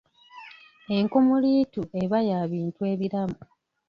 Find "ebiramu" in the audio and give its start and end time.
2.91-3.39